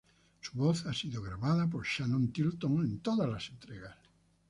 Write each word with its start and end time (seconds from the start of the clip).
Su 0.39 0.53
voz 0.57 0.87
ha 0.87 0.93
sido 0.95 1.21
grabada 1.21 1.67
por 1.69 1.85
Shannon 1.85 2.29
Tilton 2.33 2.79
en 2.83 3.01
todas 3.01 3.29
las 3.29 3.47
entregas. 3.49 3.95